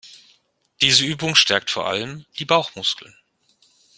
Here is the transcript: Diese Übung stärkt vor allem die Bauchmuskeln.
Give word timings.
Diese 0.81 1.05
Übung 1.05 1.35
stärkt 1.35 1.69
vor 1.69 1.85
allem 1.87 2.25
die 2.39 2.45
Bauchmuskeln. 2.45 3.15